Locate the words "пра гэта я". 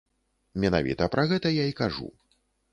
1.17-1.69